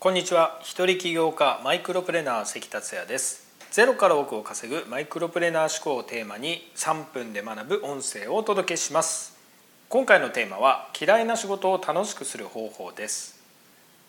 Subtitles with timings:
[0.00, 0.60] こんにちは。
[0.62, 3.48] 一人起業家マイクロプレーナー関達也です。
[3.72, 9.36] ゼロから億を稼ぐマイクロプレーナー思考をテーマに3分で学ぶ音声をお届けします。
[9.88, 13.42] 今回のテーマは嫌いな仕事を楽しくする方法です。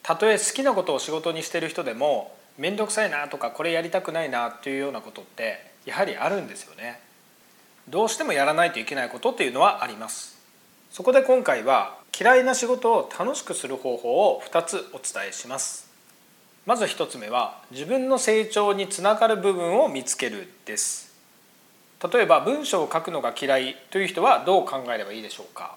[0.03, 6.99] たとえ好きなことを仕事にしている人でも面倒くさいなとかこれやりたくないなというようなことってやはりあるんですよね。
[7.89, 10.37] どうしてもやらないといけないことっていうのはあります。
[10.91, 15.89] そこで今回は嫌いな仕事を楽しくする方法を2つお伝えします。
[16.65, 21.11] まず1つ目は自分の成長につながる部分を見つけるです。
[22.13, 25.75] 例えば文章を書くのが嫌いという人はどう考えればいいでしょうか。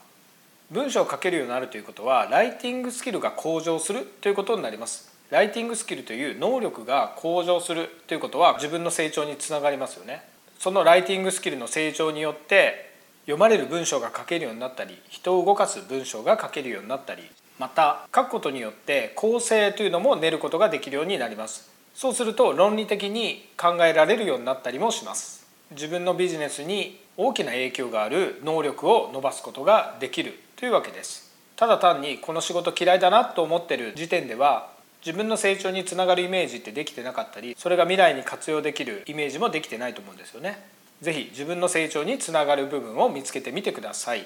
[0.71, 5.13] 文章を書けるようになるということはライティングスキルが向上するということになります。
[5.31, 10.23] ライティングスキルという能力が向上するということは自分の成長につながりますよね。
[10.59, 12.92] そのライティングスキルの成長によって
[13.23, 17.23] 読まれる文章が書けるようになったり人を動かす文章が書けるようになったり
[17.59, 21.71] また書くことによって構成というのも練ることができるようになります。
[21.95, 25.47] そうすると論理的に考えられるようになったりもします。
[25.71, 31.31] 自分のビジネスに大きな影響がある能力を伸ばすことができるというわけです。
[31.55, 34.71] ただ単にこの仕事嫌いだなと思ってる時点では
[35.05, 40.61] 自分の成長につながるイメージってできてなかったりそれが未来に活用できるイメージもできてないと思うんですよね。
[41.03, 44.25] ぜひ自分の成長につながる部分を見つけてみてください。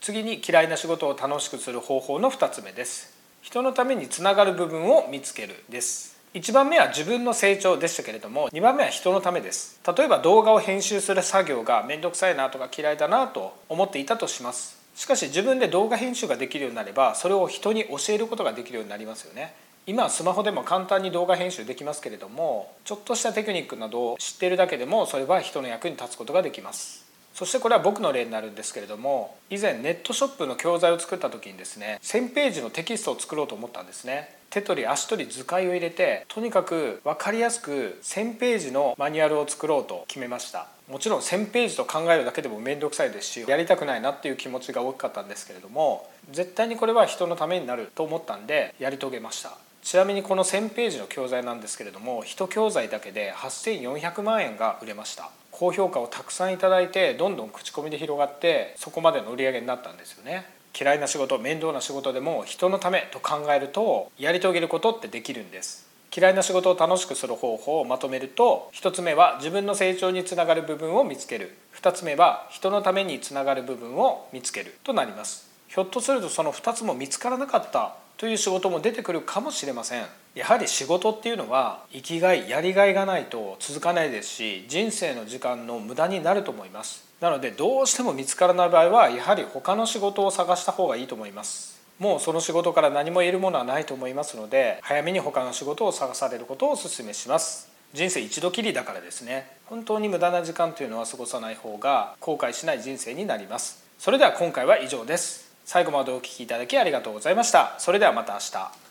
[0.00, 3.14] 次に嫌いな仕事を楽しくする方法の2つ目です。
[3.42, 6.18] 人のためにつながる部分を見つけるです。
[6.32, 9.78] 1番目は自分の成長でしたけれども2番目は人のためです。
[9.86, 14.78] 例えば動画を編集する作業が面倒くさいなとか嫌いだなと思っていたとします。
[14.94, 19.54] しかし自分で動画編集ができるようになればそれを人に教えることができるようになりますよね。
[19.86, 27.04] 今スマホでも簡単に動画編集できますけれどもちょっとしたテクニックなどを知っているだけでもそれは人の役に立つことができます。
[27.34, 34.34] そしてこれは僕の例になるんですけれども以前ネットショップの教材を作った時にですね1000ページのテキストを作ろうと思ったんですね。
[34.48, 40.68] 手取り足取り図解を入れてとにかく分かりやすく1000ページのマニュアルを作ろうと決めました。
[40.88, 49.58] もちろん1000ページと考えるだけでも面倒くさいですしやりたくないなっていう気持ちが大きかったんですけれども絶対にこれは人のためになると思ったんでやり遂げました。
[49.84, 55.30] ちなみにこの1000ページの教材なんですけれども1教材だけで8400万円が売れました。
[55.50, 60.46] 高評価をたくさんいただいてどんどん口コミで広がってそこまでの売り上げになったんですよね。
[60.76, 65.86] 嫌いな仕事面倒な仕事でも人のためと考えるとやり遂げることってできるんです。
[66.16, 71.54] 嫌いな仕事を楽しくする方法をまとめると1つ目は自分の成長につながる部分を見つける。
[71.76, 75.50] 2つ目は人のためにつながる部分を見つけるとなります。
[75.68, 80.06] ひょっとするとその2つも見つからなかったという仕事も出てくるかもしれません。
[80.34, 87.04] やはり仕事っていうのは生きがいやりがいがないと続かないですし人生の時間の無駄になると思います。
[87.20, 91.80] なのでどうしても見つからない場合はやはり他の仕事を探した方がいいと思います。
[91.98, 97.70] もうその仕事から何も得るものはないと思いますので早めに他の仕事を探されることをお勧めします。
[97.92, 99.48] 人生一度きりだからですね。
[99.66, 103.84] 本当に無駄な時間というのは過ごさない方が後悔しない人生になります。
[104.00, 105.43] それでは今回は以上です。
[105.64, 107.74] 最後までお聴きいただきありがとうございました。
[107.78, 108.83] それではまた明日。